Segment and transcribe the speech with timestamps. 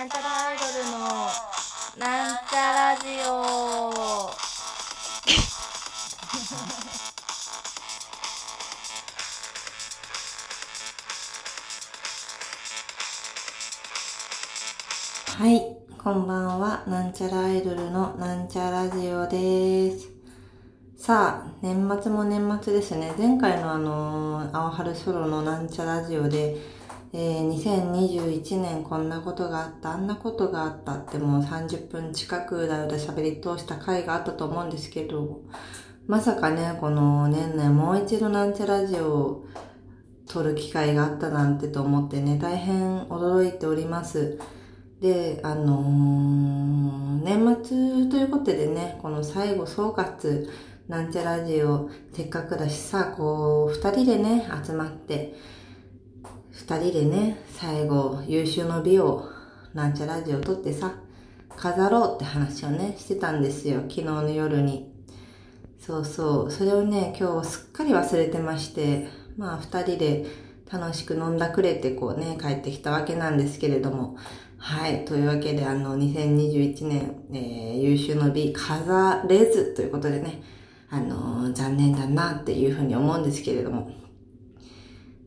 [0.00, 0.98] なんちゃらアイドルの
[1.98, 4.30] なんちゃラジオ
[15.36, 16.82] はい、こんばんは。
[16.86, 20.08] なんちゃらアイドルのなんちゃラジオです。
[20.96, 23.12] さあ、年末も年末ですね。
[23.18, 26.56] 前回のあのー、青春ソロのなんちゃラジオで、
[27.12, 35.40] えー、2021年こんなことがあった、あんなことがあったってもう30分近くだよだ喋り通した回があったと思うんですけど、
[36.06, 39.44] まさかね、この年内もう一度なんちゃラジオを
[40.28, 44.38] 撮る機会があったなんてと思ってね、大変驚いております。
[45.00, 50.48] で、あのー年末ということでね、この最後総括、
[50.88, 55.34] なんちゃラジオ、せっかくだしさ、こう、二人でね、集まって、
[56.52, 59.24] 二人でね、最後、優秀の美を、
[59.72, 60.94] なんちゃラジオを撮ってさ、
[61.56, 64.92] 飾ろうって話をね、してたんですよ、昨日の夜に。
[65.78, 70.26] そうそう、それをね、今日すっかり忘れてまして、まあ二人で
[70.70, 74.16] 楽しく飲んだくれてこうね、帰ってきたわけなんですけれども、
[74.58, 75.04] はい。
[75.04, 80.42] というわけで、あの、2021年、えー優秀の美飾れずということでね、
[80.90, 83.90] あのー残念だなっていうふうに思うんですけれども。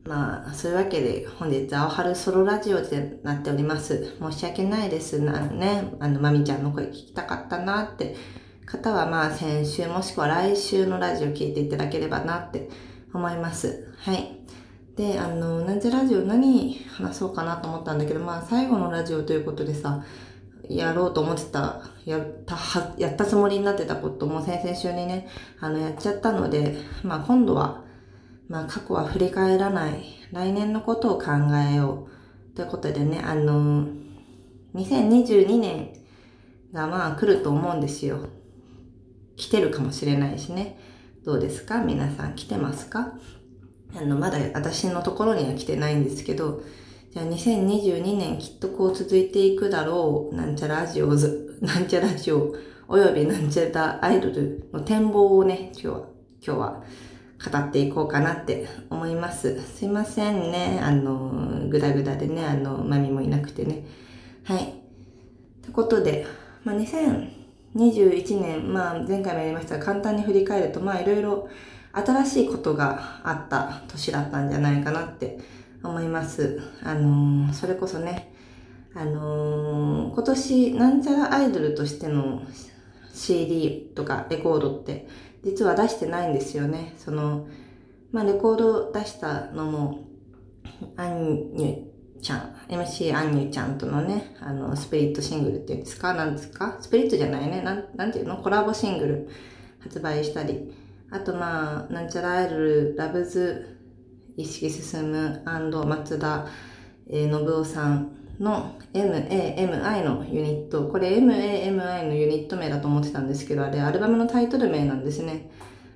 [0.06, 4.18] まあ、そういうわけで、本日、青春ソロラジオでなっております。
[4.20, 5.22] 申し訳ないです。
[5.22, 8.16] なね、あの、まみちゃんの声聞きたかったなって
[8.66, 12.70] 方は、まあ、先週もしくは来週のラジオ聞いていただければなって
[13.14, 13.94] 思います。
[14.00, 14.40] はい。
[14.98, 20.04] で、あの、なんちゃラジオ何話そうかなと思ったんだけど、まあ最後のラジオということでさ、
[20.70, 25.28] やろうと思ってた、やったは、やったつもりになってたことも先々週にね、
[25.60, 27.83] あの、やっちゃったので、まあ今度は、
[28.54, 31.26] まあ過去は振り返らない、来年のことを考
[31.72, 32.08] えよ
[32.54, 32.56] う。
[32.56, 33.88] ということでね、あの、
[34.76, 35.94] 2022年
[36.72, 38.20] がまあ来ると思うんですよ。
[39.38, 40.78] 来てるかもしれないしね。
[41.26, 41.84] どうですか？
[41.84, 43.14] 皆さん来てますか？
[43.98, 46.62] あの、まだ私のところには来てないんですけど、
[47.12, 52.54] じゃあ2022年きっとこう続いていくだろう、なんちゃらラジオズ、 なんちゃらラジオ、
[52.88, 56.04] およびなんちゃらアイドルの展望をね、今日は、
[56.46, 56.84] 今日は
[57.52, 59.62] 語っていこうかなって思います。
[59.62, 63.86] すいませんね、あの、ぐだぐだでね、あの、マミもいなくてね。
[64.44, 64.64] はい。
[64.64, 64.66] っ
[65.66, 66.26] てことで、
[66.64, 71.50] まあ、2021年、まあ、前回もやりましたが、簡単に振り返ると、まあ、いろいろ
[71.94, 75.40] 新しいことがあった年だったんじゃないかなって
[75.84, 76.62] 思います。
[76.84, 78.34] あのーそれこそね、
[78.96, 82.42] あのー今年、なんちゃらアイドルとしての
[83.14, 85.08] CD とかレコードって、
[85.44, 86.94] 実は出してないんですよね。
[86.98, 87.48] その、
[88.12, 90.08] まあ、レコード出したのも、
[90.96, 96.14] アンニュちゃん、MC アンニュちゃんとのね、あの、スプリットシングルっていうんですか？
[96.14, 96.78] なんですか？
[96.80, 97.62] スプリットじゃないね。
[97.62, 98.38] なん、なんていうの？
[98.38, 99.30] コラボシングル
[99.80, 100.74] 発売したり。
[101.12, 103.78] あとまあ、なんちゃらアイドル、ラブズ、
[104.36, 106.48] 石木進む松田、
[107.08, 110.88] えー、信夫さんの MAMI のユニット。
[110.88, 115.52] これ MAMI のユニット名だと思ってたんですけど、あれアルバムのタイトル名なんですね。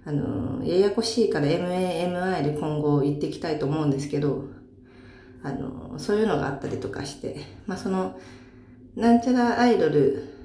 [0.05, 4.45] あの、ややこしいから MAMI で今後言っていきたいと思うんですけど、
[5.43, 8.19] あの、そういうのがあったりとかして、まあその、
[8.95, 10.36] なんちゃらアイドル、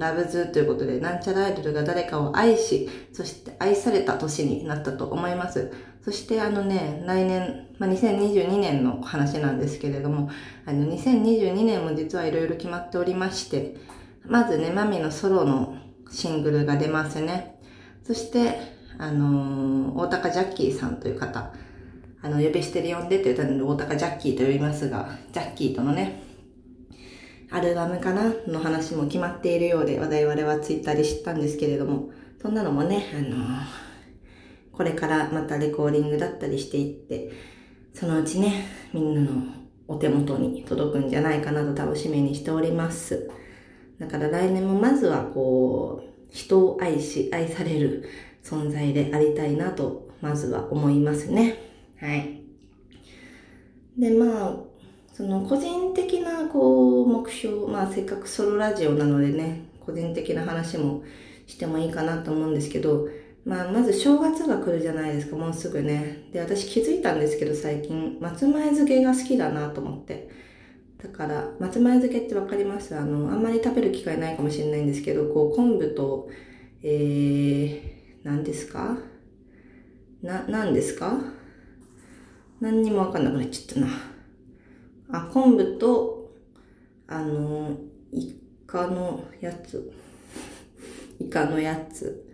[0.00, 5.70] ラブズということで、なんちゃらアイドルが誰かを愛し、そして愛された年になったと思います。
[6.02, 10.30] そしてあのね、来年、まあ、2022年の話なんですけれども、
[10.64, 13.76] あの、2022年も実はいろいろ決まっておりまして、
[14.26, 15.76] まずね、マミのソロの
[16.10, 17.60] シングルが出ますね。
[18.02, 18.58] そして、
[18.98, 21.52] あのー大高ジャッキーさんという方、
[22.22, 26.29] あの、呼び捨てで呼んでって言ったので、大高ジャッキーと呼びますが、ジャッキーとのね、
[27.50, 33.36] アルバムかなの話も決まっているようで、我々はツイッターで知ったんですけれども、そんなのもね、あの
[34.72, 37.32] これからまたレコーディングだったりしていって、
[37.92, 39.42] そのうちね、みんなの
[39.88, 43.28] お手元に届くんじゃないかなと楽しみにしております。
[43.98, 48.08] だから来年もまずはこう、人を愛し、愛される
[48.44, 51.58] 存在でありたいなと、まずは思いますね。
[52.00, 52.40] はい。
[53.98, 54.69] で、まあ、
[55.20, 61.02] その個人的なこう目標、まあせっかくソロラジオなのでね、個人的な話も
[61.46, 63.06] してもいいかなと思うんですけど、
[63.44, 66.30] まあまず正月が来るじゃないですか、もうすぐね。
[66.32, 70.30] で、私気づいたんですけど最近、松前漬けが好きだなと思って。
[71.02, 72.96] だから、松前漬けってわかります？
[72.96, 76.30] あの、あんまり食べる機会ないかもしれないんですけど、こう昆布と、
[76.82, 78.96] えー、何ですか？
[80.22, 81.20] な、何ですか？
[82.62, 83.86] 何にもわかんなくなっちゃったな。
[85.12, 86.32] あ、昆布と、
[87.06, 87.76] あの、
[88.12, 88.34] イ
[88.66, 89.92] カのやつ、
[91.18, 92.26] イカのやつ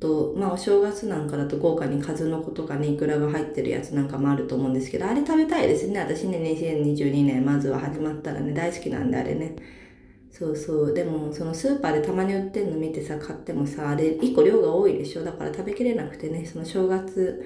[0.00, 6.00] と、まあお正月なんかだと豪華に数の子とかね、イクラが入ってるやつなんかもあると思うんですけど、あれ食べたいですね。
[6.00, 9.56] 私ね、2022年まずは始まったらね、大好きなんであれね。
[10.30, 10.92] そうそう。
[10.92, 17.44] でも、そのスーパーでたまに売ってんの見てさ、買ってもさ、あれ1個量が多いでしょだから食べきれなくてね、その正月、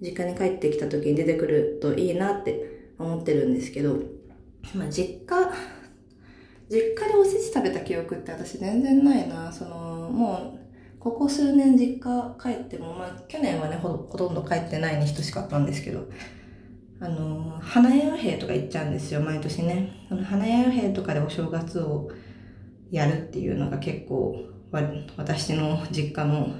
[0.00, 3.96] 実家に帰ってきた時に出てくるといいなって思ってるんですけど、
[4.74, 5.50] まあ実家、
[6.70, 9.52] 実家でおせち食べた記憶って私全然ないな。
[9.52, 10.62] その、もう、
[10.98, 16.08] ここ数年実家帰っても、まあ去年はねほ、ほとんど帰ってないに等しかったんですけど、
[17.00, 20.06] あの、花屋予兵とか行っちゃうんですよ、毎年ね。
[20.08, 22.08] その花屋予兵とかでお正月を
[22.90, 24.36] やるっていうのが結構、
[25.16, 26.54] 私の実家の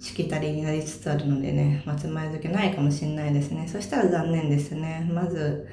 [0.00, 3.66] しきたりになりつつあるのでね、松前漬けないかもしれないですね。
[3.66, 5.08] そしたら残念ですね。
[5.12, 5.66] まず、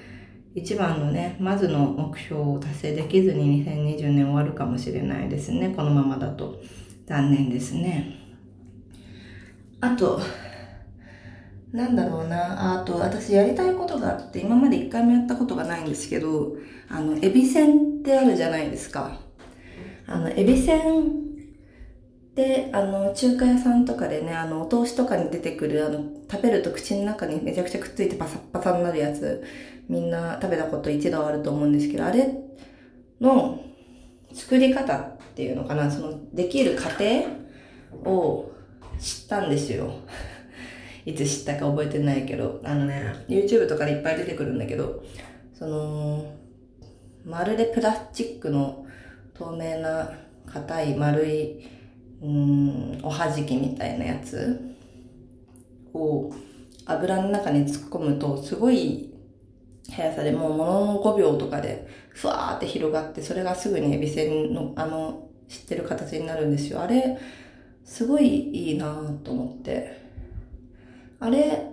[0.56, 5.74] 一番のね、まずの目標を達成できずに2020年終わるかもしれないですね。
[5.76, 6.60] このままだと。
[7.06, 8.16] 残念ですね。
[9.80, 10.20] あと、
[11.72, 12.82] なんだろうな。
[12.82, 16.56] あと、私やりたいことがあって、今まで一回もやったことがないんですけど、
[16.90, 19.20] あの、エビせんってあるじゃないですか。
[20.08, 21.25] あの、エビせん
[22.36, 29.44] で、あの、中華屋さんとかでね、あの、お通しとかに出てくる、あの、食べると口の中にめちゃくちゃくっついてパサッパサになるやつ、
[29.88, 32.30] みんな食べたこと一度あると思うんですけど、あれ
[33.22, 33.64] の
[34.34, 37.06] 作り方っていうのかな、その、できる過程
[38.04, 38.52] を
[39.00, 39.94] 知ったんですよ。
[41.06, 45.04] いつ知ったか覚えてないけど、あのね、YouTube とかでいっぱい出てくるんだけど、
[45.54, 46.26] その、
[47.24, 48.86] まるでプラスチックの
[49.34, 50.12] 透明な
[50.48, 51.75] 硬い丸い、
[52.22, 54.76] うん、おはじきみたいなやつ
[55.94, 56.32] を
[56.86, 59.14] 油の中に突っ込むと、すごい
[59.90, 66.82] 速さでもうものの5秒とかで、ふわーって広がって、それがすぐにエビせんの、あの、知ってる形になるんですよ。
[66.82, 67.18] あれ、
[67.84, 70.06] すごいいいなと思って。
[71.20, 71.72] あれ、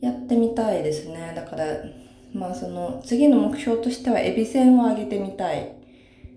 [0.00, 1.32] やってみたいですね。
[1.34, 1.64] だから、
[2.32, 5.72] まあその、次の目標としては、エビせんをあげてみたい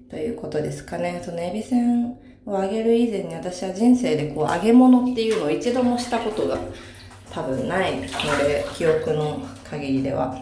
[0.09, 1.21] ということですかね。
[1.23, 6.57] そのエビせんをあげる以前に私は人生でこう、揚げ物っていうのを一度もしたことが
[7.31, 9.39] 多分ないので、記憶の
[9.69, 10.37] 限りでは。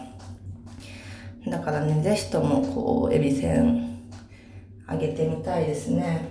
[1.46, 4.00] だからね、ぜひともこう、エビせん
[4.86, 6.28] あげてみたいですね。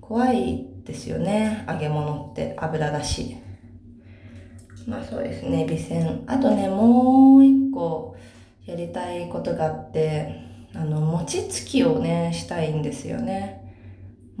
[0.00, 3.36] 怖いですよね、揚げ物って油だし。
[4.86, 6.24] まあそうですね、エビせん。
[6.26, 8.16] あとね、もう一個
[8.66, 10.40] やりたいことがあって、
[10.74, 13.61] あの、餅つきをね、したいんですよね。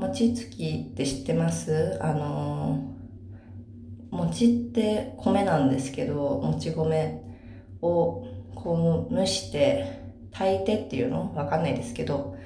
[0.02, 1.96] 餅つきって知ってます？
[2.02, 2.92] あの、
[4.10, 7.22] 餅って米なんですけど、もち米
[7.80, 8.26] を
[8.56, 10.02] こう蒸して
[10.32, 11.32] 炊いてっていうの？
[11.36, 12.36] わかんないですけど、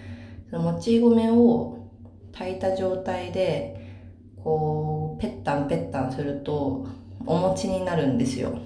[0.50, 1.90] そのもち米を
[2.32, 3.90] 炊いた状態で、
[4.36, 6.86] こう、ペッタンペッタンすると、
[7.24, 8.58] お餅になるんですよ。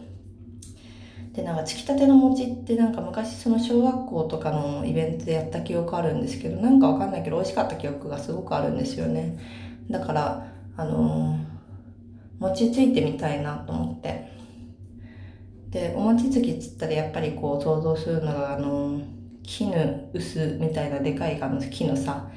[1.41, 9.39] で、なんか、つきたての餅ってなんか昔その小学校とかのイベントでやった記憶あるんですけど、なんかわかんないけど美味しかった記憶がすごくあるんですよね。
[9.89, 10.47] だから、
[10.77, 11.39] あのー、
[12.39, 14.31] 餅ついてみたいなと思って。
[15.71, 19.05] で、お餅つきっつったらやっぱりこう想像するのが、あのー、
[19.43, 22.29] 木の薄みたいなでかいあの木のさ、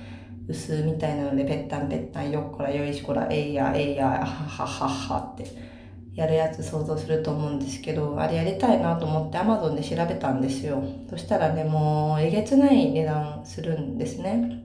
[0.47, 5.72] 薄みたいなのでぺったんぺったんよっこらよいしこらえいやえいやははははって
[6.15, 10.83] やるやつ想像すると思うんですけど、あれやりたいなと思って Amazon で調べたんですよ。
[11.09, 14.63] そしたらね、もうえげつない値段するんですね。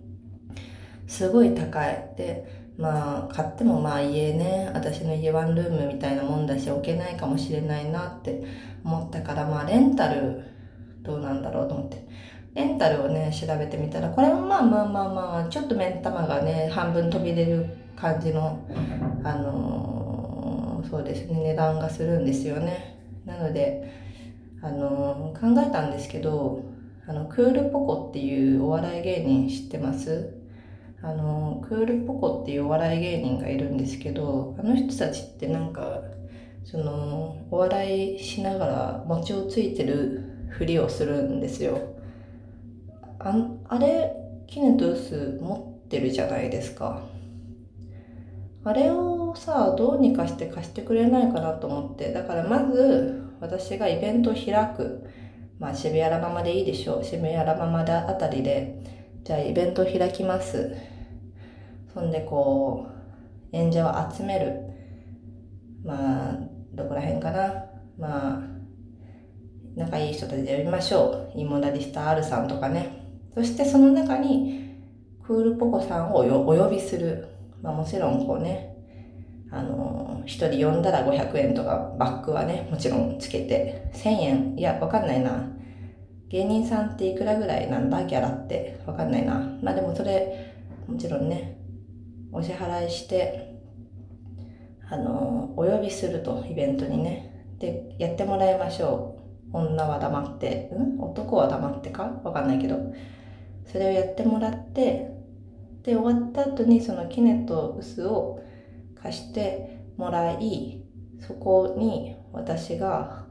[1.07, 2.15] すごい高い。
[2.17, 8.45] で、まあ、買ってもまあ家ね、私の家ワンルームみたいなもんだし置けないかもしれないなって
[8.85, 10.45] 思ったから、まあレンタル
[11.03, 12.07] どうなんだろうと思って。
[12.55, 18.61] レンタルをね、調べてみたら、これもまあまあまあまあ、ちょっと目ん玉がね、半分飛び出る感じの、
[19.25, 19.98] あのー
[20.85, 21.41] そうですね。
[21.41, 22.99] 値段がするんですよね。
[23.25, 23.93] なので
[24.61, 26.65] あの考えたんですけど
[27.07, 30.35] あのクールポコっていうお笑い芸人知ってます？
[31.01, 36.03] あのクールポコっていうお笑い芸人がいるんですけどあの人たちってなんか
[36.65, 41.79] そのお笑いしながら餅をついてるふりをするんですよ。
[43.21, 43.35] あ
[43.69, 44.13] あれ
[44.47, 47.03] キネトウス持ってるじゃないですか。
[48.65, 52.13] あれををさ、どうにかして貸してくれないかなと思って。
[52.13, 55.07] だからまず、私がイベントを開く。
[55.59, 57.05] まあ、渋谷ラママでいいでしょう。
[57.05, 58.81] 渋谷ラママあたりで、
[59.25, 60.75] じゃあイベントを開きます。
[61.93, 62.87] そんでこ
[63.53, 64.61] う、演者を集める。
[65.85, 66.39] まあ、
[66.73, 67.65] どこら辺かな。
[67.99, 68.43] まあ、
[69.75, 71.39] 仲いい人たちで呼びましょう。
[71.39, 73.07] イモダリスタ R さんとかね。
[73.35, 74.77] そしてその中に
[75.25, 77.29] クールポコさんをお呼びする。
[77.63, 78.78] まあもちろんこうね、
[79.51, 85.51] あの、一人呼んだら500円とかバックはね、もちろんつけて、1000円、いや、わかんないな。
[86.29, 88.05] 芸人さんっていくらぐらいなんだ？
[88.05, 88.83] ギャラって。
[88.87, 89.35] わかんないな。
[89.63, 90.55] まあでもそれ、
[90.87, 91.59] もちろんね、
[92.31, 93.55] お支払いして、
[94.91, 97.47] あの、お呼びすると、イベントにね。
[97.59, 99.19] で、やってもらいましょ
[99.53, 99.57] う。
[99.57, 101.01] 女は黙って、ん？
[101.01, 102.21] 男は黙ってか？
[102.23, 102.77] わかんないけど。
[103.65, 105.11] それをやってもらって、
[105.83, 108.41] で、終わった後にそのキネとウスを
[109.13, 110.85] してもらい、
[111.21, 113.27] そこに私が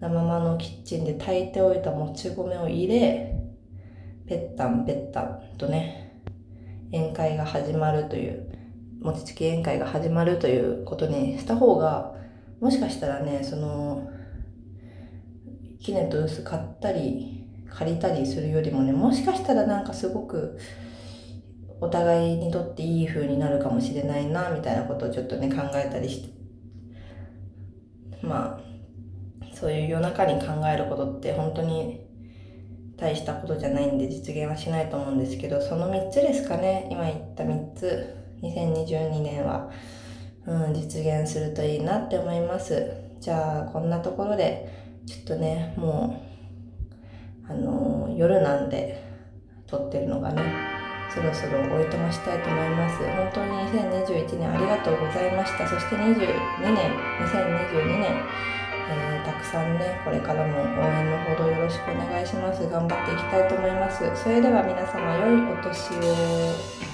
[0.00, 3.34] 生まのキッチンで炊いておいたもち米を入れ、
[4.26, 6.22] ペッタンペッタンとね、
[6.92, 8.52] 宴会が始まるという、
[9.00, 12.14] 餅つき宴会が始まるということにした方が、
[12.60, 14.10] もしかしたらね、その、
[15.80, 20.58] キネとウス買ったり、借りたりするよりもね、もしかしたらなんかすごく、
[21.80, 26.36] お互いにとっていい風になるかもしれないな、みたいなことをちょっとね、考えたりして、
[28.22, 32.06] まあ、そういう夜中に考えることって本当に
[32.96, 39.70] 大したことじゃないんで実現はしないと思うんですけど、その3つですかね、今言った3つ、2022年は、
[40.46, 42.90] うん、実現するといいなって思います。
[43.20, 44.68] じゃあ、こんなところで、
[45.06, 46.22] ちょっとね、も
[47.48, 49.04] う、あの夜なんで、
[49.66, 50.42] 撮ってるのがね、
[51.10, 52.98] そろそろおいとましたいと思います。
[52.98, 55.66] 本当に2021年ありがとうございました。
[55.66, 56.16] そして22
[56.60, 58.24] 年、2022年、
[58.88, 62.68] えーたくさんね、これからも応援のほどよろしくお願いします。
[62.68, 64.04] 頑張っていきたいと思います。
[64.14, 66.85] それでは皆様、良いお年を。